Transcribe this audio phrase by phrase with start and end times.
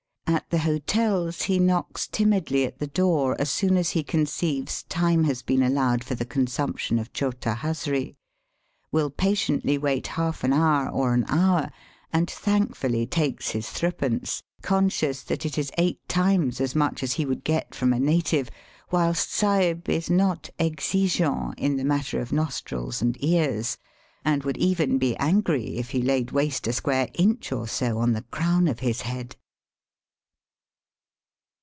[0.27, 5.25] At the hotels he knocks timidly at the door as soon as He conceives time
[5.25, 8.15] has been allowed for the consumption of chota hazree,
[8.93, 11.33] will patiently wait half an hour or Digitized by VjOOQIC 324 * EAST BY WEST.
[11.33, 11.39] an
[12.13, 17.03] hour, and thankfully takes his threepence ^ conscious that it is eight times as much
[17.03, 18.49] as he would get from a native,
[18.89, 23.77] whilst Sahib is not exigeant in the matter of nostrils and ears,
[24.23, 28.13] and would even be angry if he laid waste a square inch or so on
[28.13, 29.35] the crown of his head.